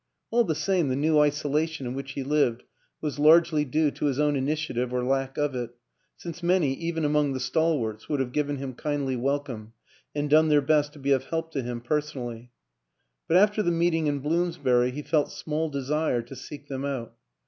[0.31, 2.63] All the same the new isolation in which he lived
[3.01, 5.75] was largely due to his own initiative or lack of it,
[6.17, 9.73] since many, even among the stalwarts, would have given him kindly welcome
[10.15, 12.49] and done their best to be of help to him personally;
[13.27, 17.13] but after the meet ing in Bloomsbury he felt small desire to seek them out.